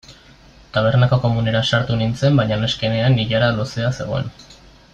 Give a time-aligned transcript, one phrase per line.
[0.77, 4.35] Tabernako komunera sartu nintzen baina neskenean ilara luzea zegoen.